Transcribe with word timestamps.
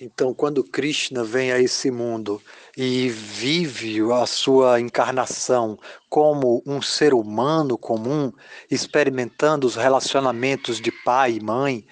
Então, 0.00 0.34
quando 0.34 0.64
Krishna 0.64 1.22
vem 1.22 1.52
a 1.52 1.60
esse 1.60 1.90
mundo 1.90 2.42
e 2.76 3.08
vive 3.08 4.00
a 4.12 4.26
sua 4.26 4.80
encarnação 4.80 5.78
como 6.08 6.62
um 6.66 6.80
ser 6.82 7.14
humano 7.14 7.78
comum, 7.78 8.32
experimentando 8.70 9.66
os 9.66 9.76
relacionamentos 9.76 10.80
de 10.80 10.90
pai 11.04 11.34
e 11.34 11.40
mãe, 11.40 11.86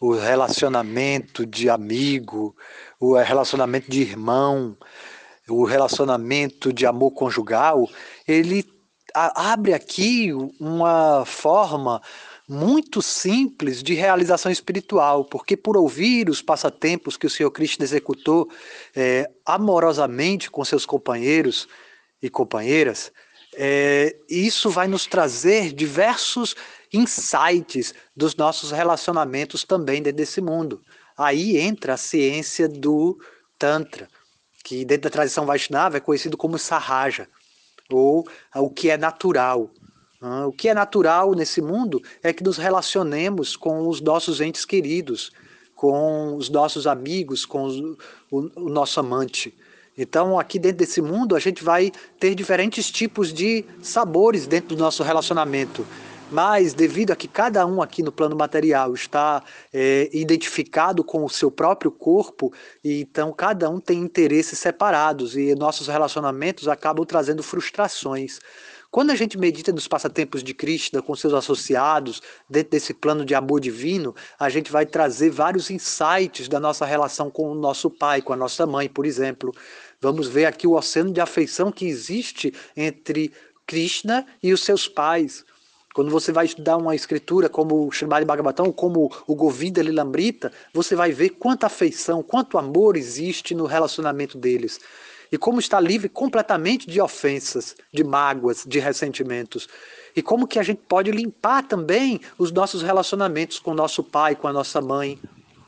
o 0.00 0.12
relacionamento 0.12 1.46
de 1.46 1.68
amigo, 1.68 2.54
o 3.00 3.16
relacionamento 3.16 3.90
de 3.90 4.02
irmão, 4.02 4.76
o 5.48 5.64
relacionamento 5.64 6.72
de 6.72 6.86
amor 6.86 7.12
conjugal, 7.12 7.88
ele 8.28 8.64
abre 9.14 9.72
aqui 9.72 10.30
uma 10.60 11.24
forma 11.24 12.02
muito 12.48 13.02
simples 13.02 13.82
de 13.82 13.94
realização 13.94 14.52
espiritual, 14.52 15.24
porque 15.24 15.56
por 15.56 15.76
ouvir 15.76 16.30
os 16.30 16.40
passatempos 16.40 17.16
que 17.16 17.26
o 17.26 17.30
Senhor 17.30 17.50
Cristo 17.50 17.82
executou 17.82 18.48
é, 18.94 19.28
amorosamente 19.44 20.50
com 20.50 20.64
seus 20.64 20.86
companheiros 20.86 21.66
e 22.22 22.30
companheiras, 22.30 23.10
é, 23.54 24.14
isso 24.28 24.70
vai 24.70 24.86
nos 24.86 25.06
trazer 25.06 25.72
diversos 25.72 26.54
insights 26.92 27.94
dos 28.14 28.36
nossos 28.36 28.70
relacionamentos 28.70 29.64
também 29.64 30.02
dentro 30.02 30.18
desse 30.18 30.40
mundo. 30.40 30.82
Aí 31.16 31.56
entra 31.56 31.94
a 31.94 31.96
ciência 31.96 32.68
do 32.68 33.18
Tantra, 33.58 34.08
que 34.62 34.84
dentro 34.84 35.04
da 35.04 35.10
tradição 35.10 35.46
Vaishnava 35.46 35.96
é 35.96 36.00
conhecido 36.00 36.36
como 36.36 36.58
Sahaja, 36.58 37.28
ou 37.90 38.26
o 38.54 38.70
que 38.70 38.90
é 38.90 38.96
natural. 38.96 39.70
O 40.46 40.52
que 40.52 40.68
é 40.68 40.74
natural 40.74 41.34
nesse 41.34 41.60
mundo 41.60 42.02
é 42.22 42.32
que 42.32 42.42
nos 42.42 42.56
relacionemos 42.56 43.56
com 43.56 43.86
os 43.86 44.00
nossos 44.00 44.40
entes 44.40 44.64
queridos, 44.64 45.30
com 45.74 46.34
os 46.34 46.48
nossos 46.50 46.86
amigos, 46.86 47.44
com 47.44 47.62
os, 47.62 47.78
o, 48.30 48.50
o 48.56 48.68
nosso 48.68 48.98
amante. 48.98 49.54
Então, 49.96 50.38
aqui 50.38 50.58
dentro 50.58 50.78
desse 50.78 51.00
mundo, 51.00 51.36
a 51.36 51.38
gente 51.38 51.62
vai 51.62 51.92
ter 52.18 52.34
diferentes 52.34 52.90
tipos 52.90 53.32
de 53.32 53.64
sabores 53.80 54.46
dentro 54.46 54.76
do 54.76 54.82
nosso 54.82 55.02
relacionamento. 55.02 55.86
Mas, 56.30 56.74
devido 56.74 57.12
a 57.12 57.16
que 57.16 57.28
cada 57.28 57.64
um 57.64 57.80
aqui 57.80 58.02
no 58.02 58.10
plano 58.10 58.34
material 58.34 58.92
está 58.94 59.42
é, 59.72 60.10
identificado 60.12 61.04
com 61.04 61.24
o 61.24 61.30
seu 61.30 61.52
próprio 61.52 61.90
corpo, 61.90 62.52
então 62.82 63.32
cada 63.32 63.70
um 63.70 63.78
tem 63.78 64.00
interesses 64.00 64.58
separados 64.58 65.36
e 65.36 65.54
nossos 65.54 65.86
relacionamentos 65.86 66.66
acabam 66.66 67.06
trazendo 67.06 67.44
frustrações. 67.44 68.40
Quando 68.96 69.10
a 69.10 69.14
gente 69.14 69.36
medita 69.36 69.72
nos 69.72 69.86
passatempos 69.86 70.42
de 70.42 70.54
Krishna 70.54 71.02
com 71.02 71.14
seus 71.14 71.34
associados, 71.34 72.22
dentro 72.48 72.70
desse 72.70 72.94
plano 72.94 73.26
de 73.26 73.34
amor 73.34 73.60
divino, 73.60 74.14
a 74.40 74.48
gente 74.48 74.72
vai 74.72 74.86
trazer 74.86 75.28
vários 75.28 75.70
insights 75.70 76.48
da 76.48 76.58
nossa 76.58 76.86
relação 76.86 77.30
com 77.30 77.52
o 77.52 77.54
nosso 77.54 77.90
pai, 77.90 78.22
com 78.22 78.32
a 78.32 78.36
nossa 78.36 78.64
mãe, 78.64 78.88
por 78.88 79.04
exemplo. 79.04 79.54
Vamos 80.00 80.28
ver 80.28 80.46
aqui 80.46 80.66
o 80.66 80.72
oceano 80.72 81.12
de 81.12 81.20
afeição 81.20 81.70
que 81.70 81.84
existe 81.84 82.54
entre 82.74 83.34
Krishna 83.66 84.26
e 84.42 84.50
os 84.50 84.64
seus 84.64 84.88
pais. 84.88 85.44
Quando 85.94 86.10
você 86.10 86.32
vai 86.32 86.46
estudar 86.46 86.78
uma 86.78 86.94
escritura 86.94 87.50
como 87.50 87.86
o 87.86 87.90
Srimad 87.90 88.24
Bhagavatam, 88.24 88.72
como 88.72 89.12
o 89.26 89.34
Govinda 89.34 89.82
Lilambrita, 89.82 90.50
você 90.72 90.96
vai 90.96 91.12
ver 91.12 91.30
quanta 91.38 91.66
afeição, 91.66 92.22
quanto 92.22 92.56
amor 92.56 92.96
existe 92.96 93.54
no 93.54 93.66
relacionamento 93.66 94.38
deles 94.38 94.80
e 95.30 95.38
como 95.38 95.58
está 95.58 95.80
livre 95.80 96.08
completamente 96.08 96.88
de 96.88 97.00
ofensas, 97.00 97.76
de 97.92 98.04
mágoas, 98.04 98.64
de 98.66 98.78
ressentimentos. 98.78 99.68
E 100.14 100.22
como 100.22 100.46
que 100.46 100.58
a 100.58 100.62
gente 100.62 100.80
pode 100.88 101.10
limpar 101.10 101.62
também 101.64 102.20
os 102.38 102.50
nossos 102.52 102.82
relacionamentos 102.82 103.58
com 103.58 103.72
o 103.72 103.74
nosso 103.74 104.02
pai, 104.02 104.34
com 104.34 104.48
a 104.48 104.52
nossa 104.52 104.80
mãe, 104.80 105.18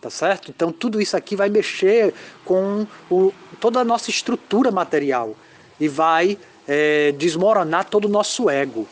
tá 0.01 0.09
certo? 0.09 0.51
Então 0.51 0.73
tudo 0.73 1.01
isso 1.01 1.17
aqui 1.17 1.37
vai 1.37 1.49
mexer 1.49 2.15
com 2.45 2.87
o, 3.11 3.33
toda 3.61 3.81
a 3.81 3.85
nossa 3.85 4.11
estrutura 4.11 4.71
material 4.71 5.37
e 5.79 5.89
vai 5.89 6.39
é, 6.67 7.13
desmoronar 7.13 7.85
todo 7.89 8.07
o 8.07 8.09
nosso 8.09 8.49
ego. 8.49 8.87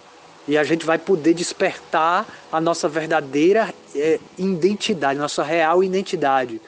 E 0.49 0.56
a 0.56 0.62
gente 0.62 0.87
vai 0.87 0.99
poder 0.99 1.34
despertar 1.34 2.26
a 2.53 2.60
nossa 2.60 2.88
verdadeira 2.88 3.75
é, 3.94 4.21
identidade, 4.38 5.19
nossa 5.19 5.43
real 5.43 5.82
identidade, 5.82 6.60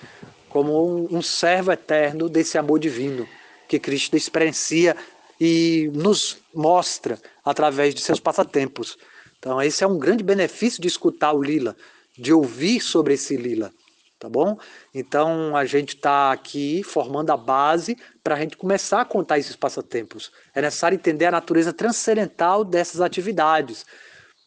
como 0.48 1.06
um, 1.12 1.18
um 1.18 1.22
servo 1.22 1.70
eterno 1.70 2.28
desse 2.28 2.58
amor 2.58 2.80
divino 2.80 3.28
que 3.68 3.78
Cristo 3.78 4.16
experiencia 4.16 4.96
e 5.40 5.90
nos 5.94 6.38
mostra 6.54 7.18
através 7.44 7.94
de 7.94 8.00
seus 8.00 8.18
passatempos. 8.18 8.96
Então, 9.38 9.62
esse 9.62 9.84
é 9.84 9.86
um 9.86 9.98
grande 9.98 10.24
benefício 10.24 10.82
de 10.82 10.88
escutar 10.88 11.32
o 11.32 11.42
Lila, 11.42 11.76
de 12.18 12.32
ouvir 12.32 12.80
sobre 12.80 13.14
esse 13.14 13.36
Lila, 13.36 13.70
tá 14.18 14.28
bom? 14.28 14.58
Então, 14.92 15.56
a 15.56 15.64
gente 15.64 15.94
está 15.94 16.32
aqui 16.32 16.82
formando 16.82 17.30
a 17.30 17.36
base 17.36 17.96
para 18.24 18.34
a 18.34 18.38
gente 18.40 18.56
começar 18.56 19.02
a 19.02 19.04
contar 19.04 19.38
esses 19.38 19.54
passatempos. 19.54 20.32
É 20.52 20.60
necessário 20.60 20.96
entender 20.96 21.26
a 21.26 21.30
natureza 21.30 21.72
transcendental 21.72 22.64
dessas 22.64 23.00
atividades. 23.00 23.86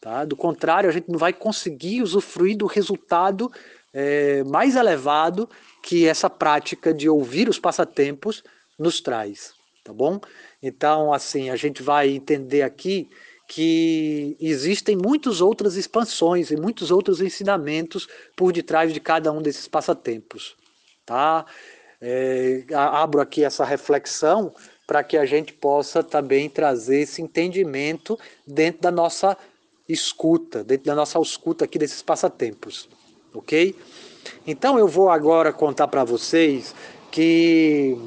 Tá? 0.01 0.25
Do 0.25 0.35
contrário, 0.35 0.89
a 0.89 0.93
gente 0.93 1.09
não 1.09 1.17
vai 1.17 1.31
conseguir 1.31 2.01
usufruir 2.01 2.57
do 2.57 2.65
resultado 2.65 3.49
é, 3.93 4.43
mais 4.43 4.75
elevado 4.75 5.49
que 5.83 6.07
essa 6.07 6.29
prática 6.29 6.93
de 6.93 7.07
ouvir 7.07 7.47
os 7.47 7.59
passatempos 7.59 8.43
nos 8.81 8.99
traz, 8.99 9.53
tá 9.83 9.93
bom? 9.93 10.19
Então, 10.61 11.13
assim, 11.13 11.49
a 11.49 11.55
gente 11.55 11.81
vai 11.81 12.09
entender 12.09 12.63
aqui 12.63 13.09
que 13.47 14.37
existem 14.39 14.95
muitas 14.95 15.41
outras 15.41 15.75
expansões 15.75 16.51
e 16.51 16.55
muitos 16.55 16.89
outros 16.89 17.19
ensinamentos 17.19 18.07
por 18.35 18.53
detrás 18.53 18.93
de 18.93 18.99
cada 18.99 19.31
um 19.31 19.41
desses 19.41 19.67
passatempos, 19.67 20.55
tá? 21.05 21.45
É, 21.99 22.63
abro 22.73 23.19
aqui 23.19 23.43
essa 23.43 23.65
reflexão 23.65 24.53
para 24.87 25.03
que 25.03 25.17
a 25.17 25.25
gente 25.25 25.53
possa 25.53 26.01
também 26.01 26.49
trazer 26.49 27.01
esse 27.01 27.21
entendimento 27.21 28.17
dentro 28.47 28.81
da 28.81 28.91
nossa 28.91 29.37
escuta, 29.87 30.63
dentro 30.63 30.85
da 30.85 30.95
nossa 30.95 31.19
escuta 31.19 31.65
aqui 31.65 31.77
desses 31.77 32.01
passatempos, 32.01 32.89
ok? 33.33 33.75
Então 34.47 34.79
eu 34.79 34.87
vou 34.87 35.09
agora 35.09 35.51
contar 35.51 35.87
para 35.87 36.03
vocês 36.03 36.73
que 37.11 37.97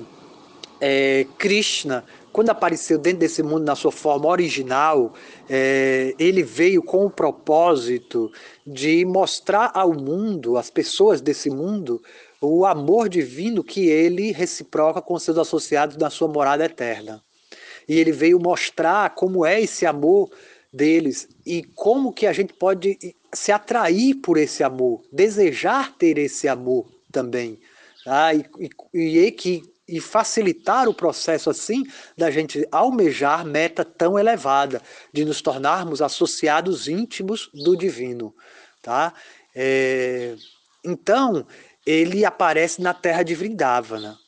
é, 0.81 1.27
Krishna, 1.39 2.05
quando 2.33 2.51
apareceu 2.51 2.99
dentro 2.99 3.21
desse 3.21 3.43
mundo 3.45 3.65
na 3.65 3.77
sua 3.77 3.93
forma 3.93 4.29
original, 4.29 5.15
é, 5.49 6.15
ele 6.19 6.43
veio 6.43 6.83
com 6.83 7.07
o 7.07 7.11
propósito 7.11 8.33
de 8.67 9.05
mostrar 9.05 9.71
ao 9.73 9.93
mundo, 9.93 10.57
às 10.57 10.69
pessoas 10.69 11.21
desse 11.21 11.49
mundo, 11.49 12.03
o 12.41 12.67
amor 12.67 13.09
divino 13.09 13.63
que 13.63 13.87
ele 13.87 14.33
reciproca 14.33 15.01
com 15.01 15.19
seus 15.19 15.39
associados 15.39 15.97
na 15.97 16.11
sua 16.11 16.27
morada 16.27 16.65
eterna. 16.65 17.23
E 17.89 17.99
ele 17.99 18.11
veio 18.11 18.41
mostrar 18.41 19.15
como 19.15 19.47
é 19.47 19.61
esse 19.61 19.87
amor 19.87 20.31
deles 20.73 21.29
e 21.47 21.63
como 21.63 22.13
que 22.13 22.27
a 22.27 22.33
gente 22.33 22.53
pode 22.53 22.99
se 23.33 23.53
atrair 23.53 24.17
por 24.17 24.37
esse 24.37 24.65
amor, 24.65 25.03
desejar 25.13 25.97
ter 25.97 26.19
esse 26.19 26.49
amor 26.49 26.87
também. 27.13 27.61
Tá? 28.05 28.35
E, 28.35 28.45
e, 28.93 29.19
e 29.19 29.31
que 29.31 29.63
e 29.87 30.01
facilitar 30.01 30.89
o 30.89 30.95
processo 30.95 31.51
assim 31.51 31.83
da 32.17 32.31
gente 32.31 32.67
almejar 32.73 33.45
meta 33.45 33.85
tão 33.85 34.19
elevada 34.19 34.81
de 35.13 35.25
nos 35.25 35.43
tornarmos 35.43 36.01
associados 36.01 36.89
íntimos 36.89 37.51
do 37.53 37.77
divino, 37.77 38.35
tá? 38.83 39.13
É, 39.55 40.35
então 40.85 41.47
ele 41.87 42.25
aparece 42.25 42.81
na 42.81 42.95
terra 42.95 43.23
de 43.23 43.35
Vrindavana. 43.35 44.19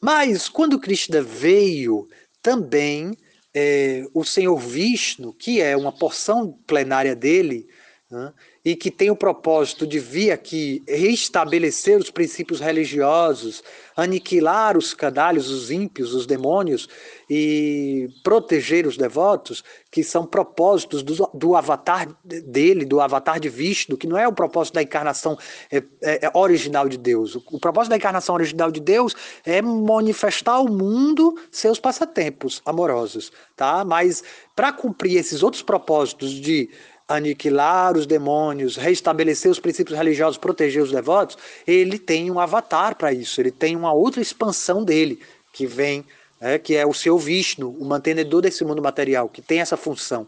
Mas 0.00 0.48
quando 0.48 0.80
Krishna 0.80 1.22
veio, 1.22 2.08
também 2.42 3.16
é, 3.54 4.04
o 4.12 4.24
Senhor 4.24 4.56
Vishnu, 4.58 5.32
que 5.32 5.60
é 5.60 5.76
uma 5.76 5.92
porção 5.92 6.52
plenária 6.66 7.14
dele, 7.14 7.66
né, 8.14 8.32
e 8.64 8.76
que 8.76 8.92
tem 8.92 9.10
o 9.10 9.16
propósito 9.16 9.84
de 9.84 9.98
vir 9.98 10.30
aqui 10.30 10.84
restabelecer 10.86 11.98
os 11.98 12.12
princípios 12.12 12.60
religiosos, 12.60 13.60
aniquilar 13.96 14.78
os 14.78 14.94
canalhos, 14.94 15.50
os 15.50 15.68
ímpios, 15.68 16.14
os 16.14 16.24
demônios 16.24 16.88
e 17.28 18.08
proteger 18.22 18.86
os 18.86 18.96
devotos, 18.96 19.64
que 19.90 20.04
são 20.04 20.24
propósitos 20.24 21.02
do, 21.02 21.28
do 21.34 21.56
avatar 21.56 22.08
dele, 22.24 22.84
do 22.84 23.00
avatar 23.00 23.40
de 23.40 23.48
Vishnu, 23.48 23.96
que 23.96 24.06
não 24.06 24.16
é 24.16 24.28
o 24.28 24.32
propósito 24.32 24.74
da 24.74 24.82
encarnação 24.82 25.36
é, 25.68 25.78
é, 26.00 26.26
é 26.26 26.30
original 26.34 26.88
de 26.88 26.96
Deus. 26.96 27.34
O, 27.34 27.42
o 27.50 27.58
propósito 27.58 27.90
da 27.90 27.96
encarnação 27.96 28.36
original 28.36 28.70
de 28.70 28.78
Deus 28.78 29.16
é 29.44 29.60
manifestar 29.60 30.52
ao 30.52 30.68
mundo 30.68 31.34
seus 31.50 31.80
passatempos 31.80 32.62
amorosos, 32.64 33.32
tá? 33.56 33.84
Mas 33.84 34.22
para 34.54 34.72
cumprir 34.72 35.16
esses 35.16 35.42
outros 35.42 35.62
propósitos 35.62 36.30
de 36.30 36.70
aniquilar 37.08 37.96
os 37.96 38.06
demônios, 38.06 38.76
restabelecer 38.76 39.50
os 39.50 39.60
princípios 39.60 39.96
religiosos, 39.96 40.38
proteger 40.38 40.82
os 40.82 40.90
devotos, 40.90 41.36
ele 41.66 41.98
tem 41.98 42.30
um 42.30 42.40
avatar 42.40 42.96
para 42.96 43.12
isso, 43.12 43.40
ele 43.40 43.50
tem 43.50 43.76
uma 43.76 43.92
outra 43.92 44.22
expansão 44.22 44.82
dele, 44.82 45.20
que 45.52 45.66
vem, 45.66 46.04
né, 46.40 46.58
que 46.58 46.74
é 46.74 46.86
o 46.86 46.94
seu 46.94 47.18
Vishnu, 47.18 47.70
o 47.70 47.84
mantenedor 47.84 48.42
desse 48.42 48.64
mundo 48.64 48.82
material, 48.82 49.28
que 49.28 49.42
tem 49.42 49.60
essa 49.60 49.76
função. 49.76 50.26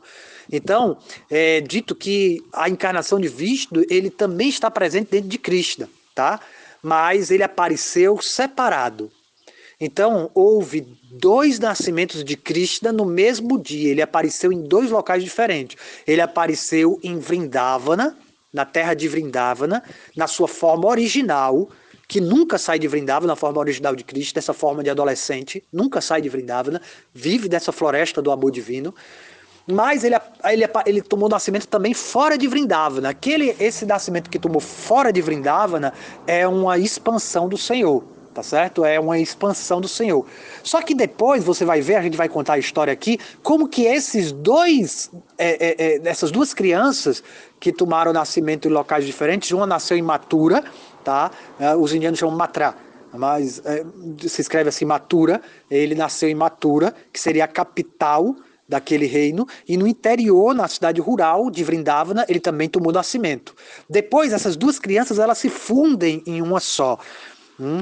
Então, 0.52 0.98
é 1.30 1.60
dito 1.60 1.94
que 1.94 2.40
a 2.52 2.68
encarnação 2.68 3.18
de 3.18 3.28
Vishnu, 3.28 3.84
ele 3.90 4.10
também 4.10 4.48
está 4.48 4.70
presente 4.70 5.10
dentro 5.10 5.28
de 5.28 5.38
Krishna, 5.38 5.88
tá? 6.14 6.40
mas 6.82 7.32
ele 7.32 7.42
apareceu 7.42 8.20
separado. 8.22 9.10
Então, 9.78 10.30
houve 10.32 10.86
dois 11.10 11.58
nascimentos 11.58 12.24
de 12.24 12.34
Krishna 12.34 12.90
no 12.90 13.04
mesmo 13.04 13.58
dia. 13.58 13.90
Ele 13.90 14.00
apareceu 14.00 14.50
em 14.50 14.62
dois 14.62 14.90
locais 14.90 15.22
diferentes. 15.22 15.76
Ele 16.06 16.22
apareceu 16.22 16.98
em 17.02 17.18
Vrindavana, 17.18 18.16
na 18.52 18.64
terra 18.64 18.94
de 18.94 19.06
Vrindavana, 19.06 19.82
na 20.16 20.26
sua 20.26 20.48
forma 20.48 20.88
original, 20.88 21.68
que 22.08 22.22
nunca 22.22 22.56
sai 22.56 22.78
de 22.78 22.88
Vrindavana, 22.88 23.32
na 23.32 23.36
forma 23.36 23.58
original 23.58 23.94
de 23.94 24.02
Cristo, 24.02 24.34
dessa 24.34 24.54
forma 24.54 24.82
de 24.82 24.88
adolescente, 24.88 25.62
nunca 25.70 26.00
sai 26.00 26.22
de 26.22 26.28
Vrindavana, 26.30 26.80
vive 27.12 27.46
dessa 27.46 27.70
floresta 27.70 28.22
do 28.22 28.30
amor 28.30 28.50
divino. 28.50 28.94
Mas 29.66 30.04
ele, 30.04 30.14
ele, 30.44 30.64
ele 30.86 31.02
tomou 31.02 31.28
nascimento 31.28 31.66
também 31.66 31.92
fora 31.92 32.38
de 32.38 32.46
Vrindavana. 32.46 33.10
Aquele, 33.10 33.54
esse 33.60 33.84
nascimento 33.84 34.30
que 34.30 34.38
tomou 34.38 34.60
fora 34.60 35.12
de 35.12 35.20
Vrindavana 35.20 35.92
é 36.26 36.48
uma 36.48 36.78
expansão 36.78 37.46
do 37.46 37.58
Senhor 37.58 38.15
tá 38.36 38.42
certo? 38.42 38.84
É 38.84 39.00
uma 39.00 39.18
expansão 39.18 39.80
do 39.80 39.88
Senhor. 39.88 40.26
Só 40.62 40.82
que 40.82 40.94
depois 40.94 41.42
você 41.42 41.64
vai 41.64 41.80
ver, 41.80 41.94
a 41.94 42.02
gente 42.02 42.18
vai 42.18 42.28
contar 42.28 42.54
a 42.54 42.58
história 42.58 42.92
aqui, 42.92 43.18
como 43.42 43.66
que 43.66 43.84
esses 43.86 44.30
dois, 44.30 45.10
é, 45.38 45.68
é, 45.68 45.86
é, 45.96 46.00
essas 46.04 46.30
duas 46.30 46.52
crianças 46.52 47.24
que 47.58 47.72
tomaram 47.72 48.12
nascimento 48.12 48.68
em 48.68 48.70
locais 48.70 49.06
diferentes, 49.06 49.50
uma 49.52 49.66
nasceu 49.66 49.96
em 49.96 50.02
Matura, 50.02 50.62
tá? 51.02 51.30
É, 51.58 51.74
os 51.74 51.94
indianos 51.94 52.18
chamam 52.18 52.36
Matra, 52.36 52.74
mas 53.14 53.62
é, 53.64 53.82
se 54.28 54.42
escreve 54.42 54.68
assim 54.68 54.84
Matura, 54.84 55.40
ele 55.70 55.94
nasceu 55.94 56.28
em 56.28 56.34
Matura, 56.34 56.94
que 57.10 57.18
seria 57.18 57.46
a 57.46 57.48
capital 57.48 58.36
daquele 58.68 59.06
reino, 59.06 59.46
e 59.66 59.78
no 59.78 59.86
interior, 59.86 60.54
na 60.54 60.68
cidade 60.68 61.00
rural 61.00 61.50
de 61.50 61.64
Vrindavana, 61.64 62.26
ele 62.28 62.40
também 62.40 62.68
tomou 62.68 62.92
nascimento. 62.92 63.54
Depois, 63.88 64.34
essas 64.34 64.56
duas 64.56 64.78
crianças, 64.78 65.18
elas 65.18 65.38
se 65.38 65.48
fundem 65.48 66.22
em 66.26 66.42
uma 66.42 66.60
só. 66.60 66.98
Hum, 67.58 67.80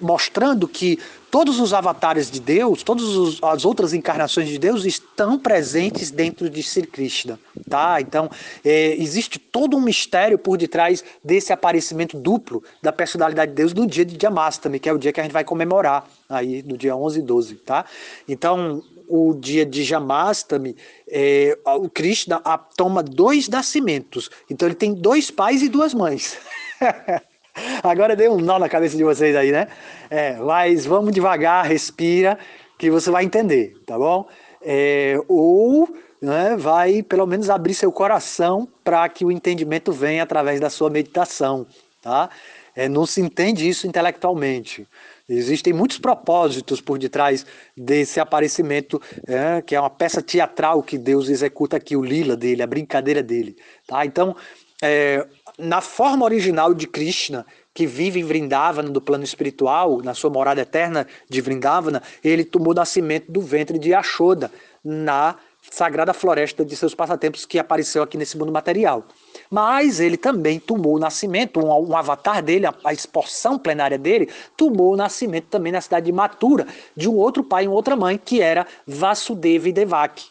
mostrando 0.00 0.68
que 0.68 0.96
todos 1.28 1.58
os 1.58 1.74
avatares 1.74 2.30
de 2.30 2.38
Deus, 2.38 2.84
todas 2.84 3.42
as 3.42 3.64
outras 3.64 3.92
encarnações 3.92 4.48
de 4.48 4.58
Deus 4.60 4.84
estão 4.84 5.36
presentes 5.36 6.12
dentro 6.12 6.48
de 6.48 6.62
Sri 6.62 6.86
Krishna, 6.86 7.38
tá? 7.68 8.00
Então, 8.00 8.30
é, 8.64 8.94
existe 8.94 9.40
todo 9.40 9.76
um 9.76 9.80
mistério 9.80 10.38
por 10.38 10.56
detrás 10.56 11.02
desse 11.22 11.52
aparecimento 11.52 12.16
duplo 12.16 12.62
da 12.80 12.92
personalidade 12.92 13.50
de 13.50 13.56
Deus 13.56 13.74
no 13.74 13.88
dia 13.88 14.04
de 14.04 14.16
Jamastami, 14.20 14.78
que 14.78 14.88
é 14.88 14.92
o 14.92 14.98
dia 14.98 15.12
que 15.12 15.18
a 15.18 15.24
gente 15.24 15.32
vai 15.32 15.42
comemorar 15.42 16.08
aí 16.28 16.62
no 16.62 16.78
dia 16.78 16.94
11 16.94 17.18
e 17.18 17.22
12, 17.22 17.54
tá? 17.56 17.84
Então, 18.28 18.84
o 19.08 19.34
dia 19.34 19.66
de 19.66 19.82
Jamastami, 19.82 20.76
é, 21.08 21.58
o 21.64 21.88
Krishna 21.88 22.40
toma 22.76 23.02
dois 23.02 23.48
nascimentos. 23.48 24.30
Então, 24.48 24.68
ele 24.68 24.76
tem 24.76 24.94
dois 24.94 25.28
pais 25.28 25.60
e 25.60 25.68
duas 25.68 25.92
mães. 25.92 26.36
Agora 27.82 28.16
deu 28.16 28.32
um 28.32 28.40
nó 28.40 28.58
na 28.58 28.68
cabeça 28.68 28.96
de 28.96 29.04
vocês 29.04 29.34
aí, 29.36 29.52
né? 29.52 29.68
É, 30.10 30.36
mas 30.36 30.86
vamos 30.86 31.12
devagar, 31.12 31.66
respira, 31.66 32.38
que 32.78 32.90
você 32.90 33.10
vai 33.10 33.24
entender, 33.24 33.74
tá 33.86 33.98
bom? 33.98 34.26
É, 34.62 35.16
ou 35.28 35.88
né, 36.20 36.56
vai 36.56 37.02
pelo 37.02 37.26
menos 37.26 37.48
abrir 37.50 37.74
seu 37.74 37.92
coração 37.92 38.68
para 38.82 39.08
que 39.08 39.24
o 39.24 39.30
entendimento 39.30 39.92
venha 39.92 40.22
através 40.22 40.60
da 40.60 40.70
sua 40.70 40.90
meditação, 40.90 41.66
tá? 42.02 42.30
É, 42.74 42.88
não 42.88 43.04
se 43.04 43.20
entende 43.20 43.68
isso 43.68 43.86
intelectualmente. 43.86 44.86
Existem 45.28 45.72
muitos 45.72 45.98
propósitos 45.98 46.80
por 46.80 46.98
detrás 46.98 47.44
desse 47.76 48.18
aparecimento, 48.18 49.02
é, 49.26 49.60
que 49.60 49.74
é 49.74 49.80
uma 49.80 49.90
peça 49.90 50.22
teatral 50.22 50.82
que 50.82 50.96
Deus 50.96 51.28
executa 51.28 51.76
aqui, 51.76 51.96
o 51.96 52.02
lila 52.02 52.36
dele, 52.36 52.62
a 52.62 52.66
brincadeira 52.66 53.22
dele. 53.22 53.56
Tá? 53.86 54.06
Então, 54.06 54.34
é, 54.82 55.26
na 55.58 55.80
forma 55.80 56.24
original 56.24 56.72
de 56.72 56.86
Krishna, 56.86 57.44
que 57.74 57.86
vive 57.86 58.20
em 58.20 58.24
Vrindavana, 58.24 58.90
do 58.90 59.00
plano 59.00 59.24
espiritual, 59.24 60.02
na 60.02 60.14
sua 60.14 60.30
morada 60.30 60.60
eterna 60.60 61.06
de 61.28 61.40
Vrindavana, 61.40 62.02
ele 62.22 62.44
tomou 62.44 62.74
nascimento 62.74 63.30
do 63.30 63.40
ventre 63.40 63.78
de 63.78 63.90
Yashoda, 63.90 64.50
na 64.84 65.36
sagrada 65.70 66.14
floresta 66.14 66.64
de 66.64 66.74
seus 66.76 66.94
passatempos 66.94 67.44
que 67.44 67.58
apareceu 67.58 68.02
aqui 68.02 68.16
nesse 68.16 68.38
mundo 68.38 68.52
material. 68.52 69.04
Mas 69.50 70.00
ele 70.00 70.16
também 70.16 70.58
tomou 70.58 70.96
o 70.96 70.98
nascimento, 70.98 71.60
um, 71.60 71.90
um 71.90 71.96
avatar 71.96 72.42
dele, 72.42 72.66
a, 72.66 72.74
a 72.84 72.92
exporção 72.92 73.58
plenária 73.58 73.98
dele, 73.98 74.28
tomou 74.56 74.92
o 74.92 74.96
nascimento 74.96 75.46
também 75.46 75.72
na 75.72 75.80
cidade 75.80 76.06
de 76.06 76.12
Matura, 76.12 76.66
de 76.96 77.08
um 77.08 77.14
outro 77.14 77.42
pai 77.42 77.64
e 77.64 77.68
outra 77.68 77.96
mãe, 77.96 78.18
que 78.22 78.40
era 78.40 78.66
Vasudeva 78.86 79.68
e 79.68 79.72
Devaki. 79.72 80.26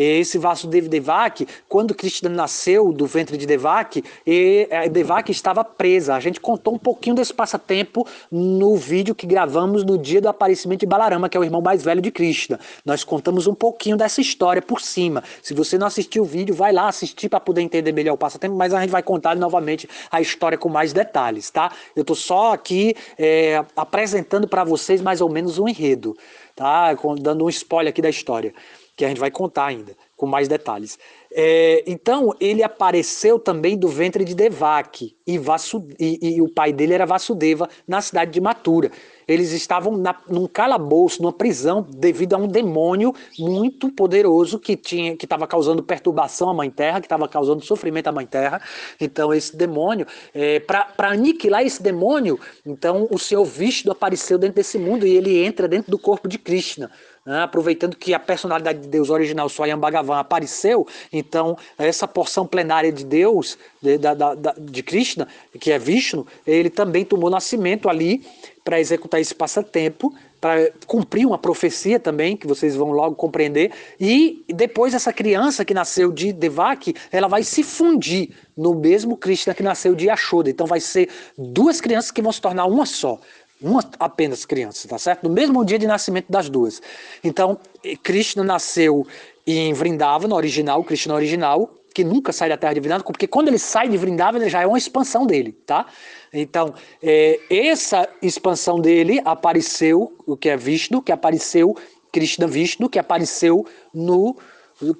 Esse 0.00 0.38
Vasudeva 0.38 0.88
Devaki, 0.88 1.48
quando 1.68 1.92
Krishna 1.92 2.28
nasceu 2.28 2.92
do 2.92 3.04
ventre 3.04 3.36
de 3.36 3.46
Devaki, 3.46 4.04
e 4.24 4.68
eh, 4.70 4.88
Devaki 4.88 5.32
estava 5.32 5.64
presa. 5.64 6.14
A 6.14 6.20
gente 6.20 6.40
contou 6.40 6.74
um 6.74 6.78
pouquinho 6.78 7.16
desse 7.16 7.34
passatempo 7.34 8.06
no 8.30 8.76
vídeo 8.76 9.12
que 9.12 9.26
gravamos 9.26 9.82
no 9.82 9.98
dia 9.98 10.20
do 10.20 10.28
aparecimento 10.28 10.80
de 10.80 10.86
Balarama, 10.86 11.28
que 11.28 11.36
é 11.36 11.40
o 11.40 11.42
irmão 11.42 11.60
mais 11.60 11.82
velho 11.82 12.00
de 12.00 12.12
Krishna. 12.12 12.60
Nós 12.84 13.02
contamos 13.02 13.48
um 13.48 13.54
pouquinho 13.54 13.96
dessa 13.96 14.20
história 14.20 14.62
por 14.62 14.80
cima. 14.80 15.24
Se 15.42 15.52
você 15.52 15.76
não 15.76 15.88
assistiu 15.88 16.22
o 16.22 16.26
vídeo, 16.26 16.54
vai 16.54 16.72
lá 16.72 16.86
assistir 16.86 17.28
para 17.28 17.40
poder 17.40 17.62
entender 17.62 17.90
melhor 17.90 18.14
o 18.14 18.18
passatempo, 18.18 18.54
mas 18.54 18.72
a 18.72 18.80
gente 18.80 18.90
vai 18.90 19.02
contar 19.02 19.34
novamente 19.34 19.88
a 20.12 20.20
história 20.20 20.56
com 20.56 20.68
mais 20.68 20.92
detalhes, 20.92 21.50
tá? 21.50 21.72
Eu 21.96 22.02
estou 22.02 22.14
só 22.14 22.52
aqui 22.52 22.94
é, 23.18 23.64
apresentando 23.74 24.46
para 24.46 24.62
vocês 24.62 25.00
mais 25.00 25.20
ou 25.20 25.28
menos 25.28 25.58
um 25.58 25.66
enredo, 25.66 26.16
tá? 26.54 26.96
Dando 27.20 27.44
um 27.44 27.48
spoiler 27.48 27.90
aqui 27.90 28.00
da 28.00 28.10
história 28.10 28.54
que 28.98 29.04
a 29.04 29.08
gente 29.08 29.20
vai 29.20 29.30
contar 29.30 29.66
ainda, 29.66 29.96
com 30.16 30.26
mais 30.26 30.48
detalhes. 30.48 30.98
É, 31.32 31.84
então, 31.86 32.34
ele 32.40 32.64
apareceu 32.64 33.38
também 33.38 33.78
do 33.78 33.86
ventre 33.86 34.24
de 34.24 34.34
Devaki, 34.34 35.16
e, 35.24 35.38
Vasu, 35.38 35.86
e, 36.00 36.34
e, 36.34 36.42
o 36.42 36.52
pai 36.52 36.72
dele 36.72 36.94
era 36.94 37.06
Vasudeva, 37.06 37.68
na 37.86 38.00
cidade 38.00 38.32
de 38.32 38.40
Matura. 38.40 38.90
Eles 39.28 39.52
estavam 39.52 39.96
na, 39.96 40.16
num 40.26 40.46
calabouço, 40.46 41.20
numa 41.20 41.32
prisão, 41.32 41.86
devido 41.88 42.34
a 42.34 42.38
um 42.38 42.48
demônio 42.48 43.14
muito 43.38 43.92
poderoso 43.92 44.58
que 44.58 44.74
tinha 44.74 45.14
que 45.14 45.26
estava 45.26 45.46
causando 45.46 45.82
perturbação 45.82 46.48
à 46.48 46.54
Mãe 46.54 46.70
Terra, 46.70 47.00
que 47.00 47.06
estava 47.06 47.28
causando 47.28 47.62
sofrimento 47.62 48.08
à 48.08 48.12
Mãe 48.12 48.26
Terra. 48.26 48.62
Então, 48.98 49.34
esse 49.34 49.54
demônio, 49.54 50.06
é, 50.34 50.58
para 50.60 51.10
aniquilar 51.10 51.62
esse 51.62 51.82
demônio, 51.82 52.40
então 52.64 53.06
o 53.10 53.18
Senhor 53.18 53.44
Vishnu 53.44 53.92
apareceu 53.92 54.38
dentro 54.38 54.56
desse 54.56 54.78
mundo 54.78 55.06
e 55.06 55.14
ele 55.14 55.44
entra 55.44 55.68
dentro 55.68 55.90
do 55.90 55.98
corpo 55.98 56.26
de 56.26 56.38
Krishna. 56.38 56.90
Né? 57.28 57.42
aproveitando 57.42 57.94
que 57.94 58.14
a 58.14 58.18
personalidade 58.18 58.80
de 58.80 58.88
Deus 58.88 59.10
original, 59.10 59.50
Swayam 59.50 59.78
Bhagavan, 59.78 60.18
apareceu, 60.18 60.86
então 61.12 61.58
essa 61.76 62.08
porção 62.08 62.46
plenária 62.46 62.90
de 62.90 63.04
Deus, 63.04 63.58
de, 63.82 63.98
da, 63.98 64.14
da, 64.14 64.54
de 64.58 64.82
Krishna, 64.82 65.28
que 65.60 65.70
é 65.70 65.78
Vishnu, 65.78 66.26
ele 66.46 66.70
também 66.70 67.04
tomou 67.04 67.28
nascimento 67.28 67.86
ali 67.86 68.24
para 68.68 68.78
executar 68.78 69.18
esse 69.18 69.34
passatempo, 69.34 70.14
para 70.38 70.70
cumprir 70.86 71.24
uma 71.24 71.38
profecia 71.38 71.98
também, 71.98 72.36
que 72.36 72.46
vocês 72.46 72.76
vão 72.76 72.90
logo 72.90 73.16
compreender, 73.16 73.72
e 73.98 74.44
depois 74.46 74.92
essa 74.92 75.10
criança 75.10 75.64
que 75.64 75.72
nasceu 75.72 76.12
de 76.12 76.34
Devaki, 76.34 76.94
ela 77.10 77.28
vai 77.28 77.42
se 77.42 77.62
fundir 77.62 78.28
no 78.54 78.74
mesmo 78.74 79.16
Krishna 79.16 79.54
que 79.54 79.62
nasceu 79.62 79.94
de 79.94 80.08
Yashoda. 80.08 80.50
Então 80.50 80.66
vai 80.66 80.80
ser 80.80 81.08
duas 81.38 81.80
crianças 81.80 82.10
que 82.10 82.20
vão 82.20 82.30
se 82.30 82.42
tornar 82.42 82.66
uma 82.66 82.84
só 82.84 83.18
uma 83.60 83.82
apenas 83.98 84.44
criança, 84.44 84.86
tá 84.86 84.98
certo? 84.98 85.26
No 85.26 85.34
mesmo 85.34 85.64
dia 85.64 85.78
de 85.78 85.86
nascimento 85.86 86.30
das 86.30 86.50
duas. 86.50 86.82
Então, 87.24 87.58
Krishna 88.02 88.44
nasceu 88.44 89.06
em 89.46 89.72
Vrindavana, 89.72 90.34
original, 90.34 90.84
Krishna 90.84 91.14
original, 91.14 91.74
que 91.94 92.04
nunca 92.04 92.32
sai 92.32 92.48
da 92.50 92.56
terra 92.56 92.74
de 92.74 92.80
Vrindavana, 92.80 93.04
porque 93.04 93.26
quando 93.26 93.48
ele 93.48 93.58
sai 93.58 93.88
de 93.88 93.96
Vrindavana 93.96 94.48
já 94.48 94.62
é 94.62 94.66
uma 94.66 94.78
expansão 94.78 95.26
dele, 95.26 95.52
tá? 95.66 95.86
Então, 96.32 96.74
é, 97.02 97.40
essa 97.50 98.08
expansão 98.20 98.80
dele 98.80 99.20
apareceu, 99.24 100.16
o 100.26 100.36
que 100.36 100.48
é 100.48 100.56
Vishnu, 100.56 101.02
que 101.02 101.12
apareceu, 101.12 101.76
Krishna 102.12 102.46
Vishnu, 102.46 102.88
que 102.88 102.98
apareceu 102.98 103.66
no 103.92 104.36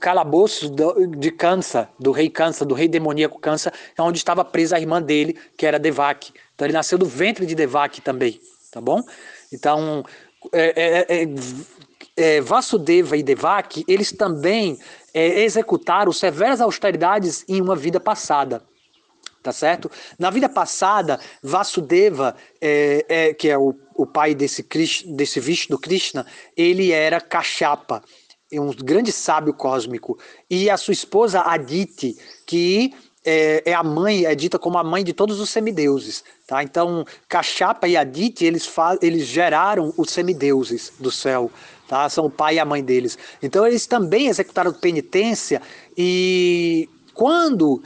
calabouço 0.00 0.72
de 1.16 1.30
Kansa, 1.30 1.88
do 1.98 2.10
rei 2.10 2.28
Kansa, 2.28 2.64
do 2.64 2.74
rei 2.74 2.88
demoníaco 2.88 3.38
Kansa, 3.38 3.72
onde 3.98 4.18
estava 4.18 4.44
presa 4.44 4.76
a 4.76 4.80
irmã 4.80 5.00
dele, 5.00 5.38
que 5.56 5.64
era 5.64 5.78
Devaki. 5.78 6.32
Então 6.54 6.66
ele 6.66 6.74
nasceu 6.74 6.98
do 6.98 7.06
ventre 7.06 7.46
de 7.46 7.54
Devaki 7.54 8.00
também, 8.00 8.40
tá 8.72 8.80
bom? 8.80 9.00
Então, 9.52 10.04
é, 10.52 11.06
é, 11.08 11.22
é, 11.22 11.28
é 12.16 12.40
Vasudeva 12.40 13.16
e 13.16 13.22
Devaki, 13.22 13.84
eles 13.86 14.10
também 14.10 14.78
é, 15.14 15.42
executaram 15.42 16.12
severas 16.12 16.60
austeridades 16.60 17.44
em 17.48 17.60
uma 17.60 17.76
vida 17.76 18.00
passada. 18.00 18.62
Tá 19.42 19.52
certo? 19.52 19.90
Na 20.18 20.30
vida 20.30 20.48
passada, 20.48 21.20
Vasudeva, 21.42 22.34
é, 22.60 23.04
é, 23.08 23.34
que 23.34 23.48
é 23.48 23.56
o, 23.56 23.74
o 23.94 24.06
pai 24.06 24.34
desse, 24.34 24.66
desse 25.06 25.38
Vishnu 25.38 25.78
Krishna, 25.78 26.26
ele 26.56 26.90
era 26.90 27.20
Kachapa, 27.20 28.02
um 28.52 28.70
grande 28.72 29.12
sábio 29.12 29.54
cósmico. 29.54 30.18
E 30.50 30.68
a 30.68 30.76
sua 30.76 30.92
esposa 30.92 31.42
Aditi, 31.42 32.16
que 32.46 32.92
é, 33.24 33.62
é, 33.66 33.74
a 33.74 33.82
mãe, 33.82 34.24
é 34.24 34.34
dita 34.34 34.58
como 34.58 34.78
a 34.78 34.84
mãe 34.84 35.04
de 35.04 35.12
todos 35.12 35.38
os 35.38 35.50
semideuses. 35.50 36.24
Tá? 36.46 36.62
Então, 36.62 37.04
Cachapa 37.28 37.86
e 37.86 37.96
Aditi, 37.96 38.44
eles, 38.44 38.68
eles 39.02 39.26
geraram 39.26 39.92
os 39.96 40.10
semideuses 40.10 40.92
do 40.98 41.10
céu. 41.10 41.50
Tá? 41.86 42.08
São 42.08 42.26
o 42.26 42.30
pai 42.30 42.56
e 42.56 42.58
a 42.58 42.64
mãe 42.64 42.82
deles. 42.82 43.18
Então, 43.42 43.66
eles 43.66 43.86
também 43.86 44.28
executaram 44.28 44.72
penitência 44.72 45.60
e 45.96 46.88
quando, 47.18 47.82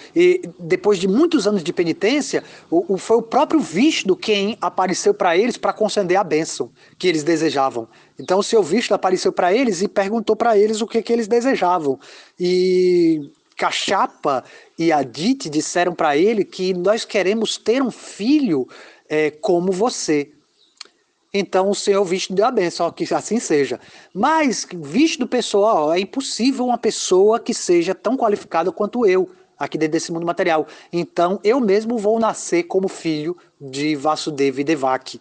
depois 0.59 0.99
de 0.99 1.09
muitos 1.09 1.47
anos 1.47 1.65
de 1.65 1.73
penitência, 1.73 2.45
o, 2.71 2.93
o 2.93 2.99
foi 2.99 3.17
o 3.17 3.23
próprio 3.23 3.61
Vishnu 3.61 4.15
quem 4.15 4.59
apareceu 4.61 5.15
para 5.15 5.35
eles 5.35 5.57
para 5.57 5.73
conceder 5.73 6.19
a 6.19 6.23
bênção 6.23 6.71
que 6.99 7.09
eles 7.09 7.25
desejavam. 7.25 7.89
Então 8.21 8.39
o 8.39 8.43
seu 8.43 8.63
Vishnu 8.63 8.95
apareceu 8.95 9.33
para 9.33 9.55
eles 9.55 9.81
e 9.81 9.89
perguntou 9.89 10.37
para 10.37 10.59
eles 10.59 10.83
o 10.83 10.87
que, 10.87 11.01
que 11.01 11.11
eles 11.11 11.27
desejavam. 11.27 11.99
E 12.39 13.31
Cachapa 13.57 14.45
e 14.79 14.93
Aditi 14.93 15.49
disseram 15.49 15.95
para 15.95 16.15
ele 16.15 16.45
que 16.45 16.75
nós 16.75 17.07
queremos 17.07 17.57
ter 17.57 17.83
um 17.83 17.91
filho 17.91 18.69
é, 19.09 19.31
como 19.31 19.73
você. 19.73 20.31
Então 21.35 21.71
o 21.71 21.75
Senhor 21.75 22.05
Vishnu 22.05 22.37
deu 22.37 22.45
a 22.45 22.51
benção, 22.51 22.91
que 22.91 23.13
assim 23.15 23.41
seja. 23.41 23.81
Mas, 24.13 24.67
visto 24.71 25.21
do 25.21 25.27
pessoal, 25.27 25.93
é 25.93 25.99
impossível 25.99 26.67
uma 26.67 26.77
pessoa 26.77 27.41
que 27.41 27.55
seja 27.55 27.95
tão 27.95 28.17
qualificada 28.17 28.71
quanto 28.71 29.07
eu, 29.07 29.31
aqui 29.59 29.79
dentro 29.79 29.93
desse 29.93 30.13
mundo 30.13 30.27
material. 30.27 30.67
Então, 30.93 31.41
eu 31.43 31.59
mesmo 31.59 31.97
vou 31.97 32.19
nascer 32.19 32.65
como 32.65 32.87
filho 32.87 33.37
de 33.59 33.97
Vasudeva 33.97 34.61
e 34.61 34.65
Devaki. 34.65 35.21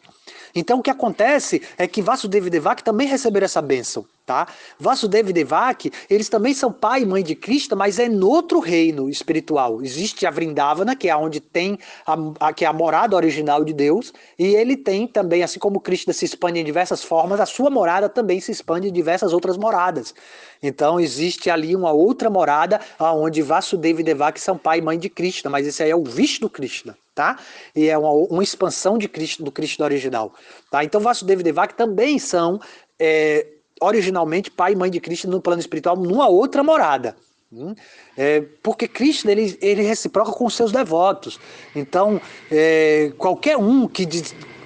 Então, 0.54 0.80
o 0.80 0.84
que 0.84 0.90
acontece 0.90 1.62
é 1.78 1.88
que 1.88 2.02
Vasudeva 2.02 2.48
e 2.48 2.50
Devaki 2.50 2.84
também 2.84 3.08
receberam 3.08 3.46
essa 3.46 3.62
bênção. 3.62 4.06
Tá? 4.26 4.48
Vasudeva 4.80 5.32
e 5.32 5.34
Devaki, 5.34 5.92
eles 6.10 6.30
também 6.30 6.54
são 6.54 6.72
pai 6.72 7.02
e 7.02 7.06
mãe 7.06 7.24
de 7.24 7.36
Krishna, 7.36 7.76
mas 7.76 8.00
é 8.00 8.06
em 8.06 8.24
outro 8.24 8.60
reino 8.60 9.10
espiritual. 9.10 9.82
Existe 9.82 10.26
a 10.26 10.32
Vrindavana, 10.32 10.96
que 10.96 11.10
é 11.10 11.16
onde 11.16 11.40
tem 11.40 11.78
a, 12.06 12.16
a, 12.40 12.54
que 12.54 12.64
é 12.64 12.68
a 12.68 12.74
morada 12.74 13.16
original 13.16 13.66
de 13.66 13.74
Deus, 13.74 14.14
e 14.38 14.56
ele 14.56 14.78
tem 14.78 15.08
também, 15.08 15.44
assim 15.44 15.60
como 15.60 15.82
Krishna 15.82 16.14
se 16.14 16.24
expande 16.24 16.60
em 16.60 16.64
diversas 16.64 17.04
formas, 17.04 17.40
a 17.40 17.46
sua 17.46 17.70
morada 17.70 18.08
também 18.08 18.40
se 18.40 18.52
expande 18.52 18.88
em 18.88 18.94
diversas 18.94 19.34
outras 19.34 19.58
moradas. 19.58 20.14
Então 20.62 21.00
existe 21.00 21.50
ali 21.50 21.76
uma 21.76 21.92
outra 21.92 22.30
morada 22.30 22.80
onde 23.00 23.42
Vasudeva 23.42 24.02
e 24.02 24.04
Devaki 24.04 24.40
são 24.40 24.58
pai 24.58 24.78
e 24.78 24.82
mãe 24.82 24.98
de 24.98 25.10
Krishna, 25.10 25.50
mas 25.50 25.66
esse 25.66 25.82
aí 25.82 25.90
é 25.90 25.96
o 25.96 26.04
Vishnu 26.04 26.50
Krishna, 26.50 26.96
tá? 27.16 27.38
E 27.76 27.88
é 27.88 27.98
uma, 27.98 28.12
uma 28.12 28.44
expansão 28.44 28.98
de 28.98 29.08
Krishna, 29.08 29.44
do 29.44 29.52
Krishna 29.52 29.84
original, 29.86 30.34
tá? 30.70 30.84
Então 30.84 31.02
Vasudeva 31.02 31.42
e 31.42 31.44
Devaki 31.44 31.74
também 31.74 32.20
são 32.20 32.60
é, 33.00 33.48
originalmente 33.82 34.52
pai 34.52 34.74
e 34.74 34.76
mãe 34.76 34.90
de 34.90 35.00
Krishna 35.00 35.32
no 35.32 35.42
plano 35.42 35.60
espiritual 35.60 35.98
numa 35.98 36.28
outra 36.28 36.64
morada. 36.64 37.16
Hum? 37.52 37.76
É, 38.16 38.42
porque 38.64 38.88
Krishna 38.88 39.32
ele, 39.32 39.58
ele 39.62 39.82
reciproca 39.82 40.32
com 40.32 40.46
os 40.46 40.56
seus 40.56 40.72
devotos. 40.72 41.38
Então, 41.76 42.22
é, 42.50 43.12
qualquer 43.18 43.58
um 43.58 43.88
que 43.88 44.08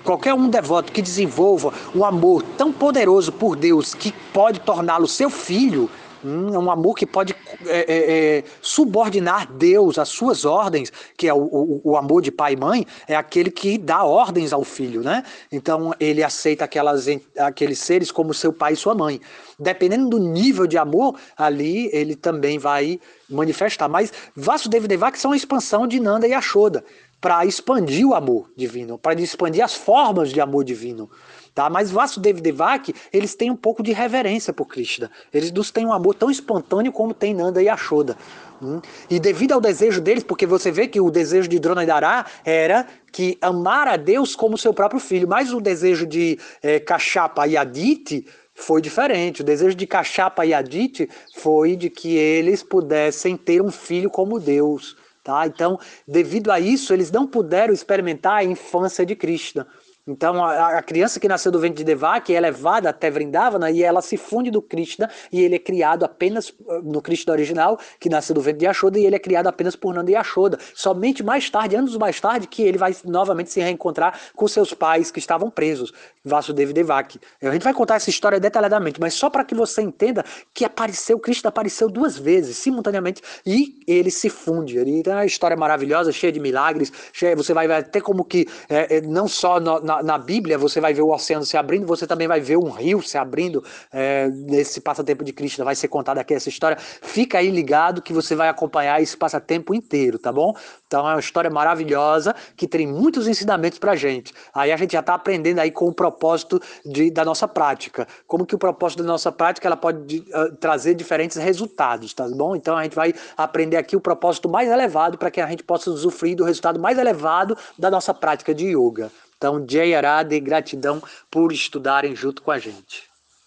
qualquer 0.03 0.35
um 0.35 0.47
devoto 0.47 0.91
que 0.91 1.01
desenvolva 1.01 1.73
um 1.95 2.05
amor 2.05 2.43
tão 2.55 2.71
poderoso 2.71 3.31
por 3.31 3.55
Deus 3.55 3.95
que 3.95 4.13
pode 4.31 4.59
torná-lo 4.59 5.07
seu 5.07 5.31
filho, 5.31 5.89
Hum, 6.25 6.55
é 6.55 6.57
um 6.57 6.71
amor 6.71 6.95
que 6.95 7.05
pode 7.05 7.35
é, 7.67 7.77
é, 7.77 8.37
é, 8.37 8.43
subordinar 8.59 9.51
Deus 9.53 9.99
às 9.99 10.09
suas 10.09 10.43
ordens, 10.43 10.91
que 11.15 11.27
é 11.27 11.33
o, 11.33 11.37
o, 11.37 11.81
o, 11.83 11.97
amor 11.97 12.23
de 12.23 12.31
pai 12.31 12.53
e 12.53 12.55
mãe, 12.57 12.87
é 13.07 13.15
aquele 13.15 13.51
que 13.51 13.77
dá 13.77 14.03
ordens 14.03 14.51
ao 14.51 14.63
filho, 14.63 15.01
né? 15.01 15.23
Então 15.51 15.93
ele 15.99 16.23
aceita 16.23 16.65
aquelas, 16.65 17.05
aqueles 17.37 17.77
seres 17.77 18.11
como 18.11 18.33
seu 18.33 18.51
pai 18.51 18.73
e 18.73 18.75
sua 18.75 18.95
mãe. 18.95 19.21
Dependendo 19.59 20.09
do 20.09 20.17
nível 20.17 20.65
de 20.65 20.79
amor, 20.79 21.15
ali 21.37 21.91
ele 21.93 22.15
também 22.15 22.57
vai 22.57 22.99
manifestar. 23.29 23.87
Mas 23.87 24.11
Vasudeva 24.35 24.87
Devaki 24.87 25.19
são 25.19 25.31
uma 25.31 25.37
expansão 25.37 25.87
de 25.87 25.99
Nanda 25.99 26.27
e 26.27 26.33
Ashoda 26.33 26.83
para 27.19 27.45
expandir 27.45 28.07
o 28.07 28.13
amor 28.13 28.51
divino, 28.55 28.97
para 28.97 29.19
expandir 29.19 29.63
as 29.63 29.73
formas 29.73 30.31
de 30.31 30.39
amor 30.39 30.63
divino. 30.63 31.09
Tá? 31.55 31.69
Mas 31.69 31.89
Vasudeva 31.89 32.41
Devaki, 32.41 32.93
eles 33.13 33.33
têm 33.33 33.49
um 33.49 33.55
pouco 33.55 33.81
de 33.81 33.93
reverência 33.93 34.51
por 34.51 34.65
Krishna. 34.65 35.09
Eles 35.33 35.51
não 35.51 35.63
têm 35.63 35.85
um 35.85 35.93
amor 35.93 36.13
tão 36.13 36.29
espontâneo 36.29 36.91
como 36.91 37.13
tem 37.13 37.33
Nanda 37.33 37.63
e 37.63 37.69
Ashoda. 37.69 38.17
Hum? 38.61 38.81
E 39.09 39.19
devido 39.19 39.53
ao 39.53 39.61
desejo 39.61 40.01
deles, 40.01 40.23
porque 40.23 40.45
você 40.45 40.69
vê 40.69 40.87
que 40.87 40.99
o 40.99 41.09
desejo 41.09 41.47
de 41.47 41.57
Dronadara 41.57 42.25
era 42.43 42.85
que 43.11 43.37
amar 43.41 43.87
a 43.87 43.95
Deus 43.95 44.35
como 44.35 44.57
seu 44.57 44.73
próprio 44.73 44.99
filho, 44.99 45.27
mas 45.27 45.53
o 45.53 45.61
desejo 45.61 46.05
de 46.05 46.37
é, 46.61 46.79
Kashapa 46.79 47.47
e 47.47 47.55
Aditi 47.55 48.25
foi 48.55 48.81
diferente. 48.81 49.41
O 49.41 49.43
desejo 49.43 49.75
de 49.75 49.85
Kashapa 49.85 50.45
e 50.45 50.53
Aditi 50.53 51.09
foi 51.35 51.75
de 51.75 51.89
que 51.89 52.15
eles 52.15 52.63
pudessem 52.63 53.35
ter 53.35 53.61
um 53.61 53.69
filho 53.69 54.09
como 54.09 54.39
Deus. 54.39 54.95
Tá? 55.23 55.45
Então, 55.45 55.79
devido 56.07 56.51
a 56.51 56.59
isso, 56.59 56.93
eles 56.93 57.11
não 57.11 57.27
puderam 57.27 57.73
experimentar 57.73 58.37
a 58.37 58.43
infância 58.43 59.05
de 59.05 59.15
Krishna. 59.15 59.67
Então, 60.07 60.43
a, 60.43 60.77
a, 60.77 60.83
criança 60.83 61.19
que 61.19 61.27
nasceu 61.27 61.51
do 61.51 61.59
ventre 61.59 61.77
de 61.77 61.83
Devaki 61.83 62.35
é 62.35 62.39
levada 62.39 62.89
até 62.89 63.09
Vrindavana 63.09 63.71
e 63.71 63.81
ela 63.81 64.03
se 64.03 64.17
funde 64.17 64.51
do 64.51 64.61
Krishna 64.61 65.09
e 65.31 65.41
ele 65.41 65.55
é 65.55 65.59
criado 65.59 66.05
apenas 66.05 66.49
uh, 66.49 66.79
no 66.83 67.01
Krishna 67.01 67.33
original, 67.33 67.79
que 67.99 68.07
nasceu 68.07 68.35
do 68.35 68.41
ventre 68.41 68.59
de 68.59 68.65
Yashoda, 68.65 68.99
e 68.99 69.05
ele 69.05 69.15
é 69.15 69.19
criado 69.19 69.47
apenas 69.47 69.75
por 69.75 69.95
Nanda 69.95 70.11
Yashoda. 70.11 70.59
Somente 70.75 71.23
mais 71.23 71.49
tarde, 71.49 71.75
anos 71.75 71.97
mais 71.97 72.21
tarde, 72.21 72.45
que 72.45 72.61
ele 72.61 72.77
vai 72.77 72.95
novamente 73.03 73.51
se 73.51 73.59
reencontrar 73.59 74.19
com 74.35 74.47
seus 74.47 74.75
pais 74.75 75.09
que 75.09 75.17
estavam 75.17 75.49
presos, 75.49 75.91
Vasudeva 76.23 76.69
e 76.69 76.73
Devaki. 76.75 77.19
A 77.41 77.51
gente 77.51 77.63
vai 77.63 77.73
contar 77.73 77.95
essa 77.95 78.11
história 78.11 78.39
detalhadamente, 78.39 79.01
mas 79.01 79.15
só 79.15 79.27
para 79.27 79.43
que 79.43 79.55
você 79.55 79.81
entenda 79.81 80.23
que 80.53 80.63
apareceu, 80.63 81.17
Krishna 81.17 81.49
apareceu 81.49 81.89
duas 81.89 82.15
vezes, 82.15 82.57
simultaneamente, 82.57 83.23
e 83.43 83.79
ele 83.87 84.11
se 84.11 84.29
funde. 84.29 84.77
Ele 84.77 85.01
tem 85.01 85.13
uma 85.13 85.25
história 85.25 85.57
maravilhosa, 85.57 86.11
cheia 86.11 86.31
de 86.31 86.39
milagres, 86.39 86.93
cheia, 87.11 87.35
você 87.35 87.55
vai 87.55 87.81
ter 87.81 88.01
como 88.01 88.23
que, 88.23 88.47
é, 88.69 88.97
é 88.97 89.01
não 89.01 89.27
só 89.27 89.59
no, 89.59 89.94
na, 90.03 90.17
Bíblia 90.17 90.57
você 90.57 90.81
vai 90.81 90.93
ver 90.93 91.01
o 91.01 91.11
oceano 91.11 91.45
se 91.45 91.57
abrindo, 91.57 91.85
você 91.85 92.07
também 92.07 92.27
vai 92.27 92.39
ver 92.39 92.57
um 92.57 92.69
rio 92.69 93.01
se 93.01 93.17
abrindo 93.17 93.63
é, 93.91 94.27
nesse 94.29 94.81
passatempo 94.81 95.23
de 95.23 95.33
Cristo. 95.33 95.63
Vai 95.63 95.75
ser 95.75 95.87
contada 95.87 96.21
aqui 96.21 96.33
essa 96.33 96.49
história. 96.49 96.77
Fica 96.77 97.37
aí 97.37 97.49
ligado 97.49 98.01
que 98.01 98.13
você 98.13 98.35
vai 98.35 98.49
acompanhar 98.49 99.01
esse 99.01 99.15
passatempo 99.15 99.73
inteiro, 99.73 100.17
tá 100.17 100.31
bom? 100.31 100.53
Então 100.87 101.07
é 101.07 101.13
uma 101.13 101.19
história 101.19 101.49
maravilhosa 101.49 102.35
que 102.55 102.67
tem 102.67 102.87
muitos 102.87 103.27
ensinamentos 103.27 103.79
pra 103.79 103.95
gente. 103.95 104.33
Aí 104.53 104.71
a 104.71 104.77
gente 104.77 104.93
já 104.93 104.99
está 104.99 105.13
aprendendo 105.13 105.59
aí 105.59 105.71
com 105.71 105.87
o 105.87 105.93
propósito 105.93 106.61
de, 106.85 107.11
da 107.11 107.25
nossa 107.25 107.47
prática. 107.47 108.07
Como 108.27 108.45
que 108.45 108.55
o 108.55 108.57
propósito 108.57 109.03
da 109.03 109.07
nossa 109.07 109.31
prática 109.31 109.67
ela 109.67 109.77
pode 109.77 110.19
uh, 110.19 110.55
trazer 110.57 110.93
diferentes 110.93 111.37
resultados, 111.37 112.13
tá 112.13 112.27
bom? 112.29 112.55
Então 112.55 112.77
a 112.77 112.83
gente 112.83 112.95
vai 112.95 113.13
aprender 113.37 113.77
aqui 113.77 113.95
o 113.95 114.01
propósito 114.01 114.49
mais 114.49 114.69
elevado 114.69 115.17
para 115.17 115.31
que 115.31 115.41
a 115.41 115.47
gente 115.47 115.63
possa 115.63 115.89
usufruir 115.89 116.35
do 116.35 116.43
resultado 116.43 116.79
mais 116.79 116.97
elevado 116.97 117.57
da 117.77 117.91
nossa 117.91 118.13
prática 118.13 118.53
de 118.53 118.75
yoga. 118.75 119.11
Então, 119.45 119.63
Jay 119.69 119.93
Arada, 119.93 120.39
gratidão 120.39 120.99
por 121.29 121.51
estudarem 121.51 122.15
junto 122.15 122.41
com 122.41 122.49
a 122.49 122.57
gente. 122.57 123.03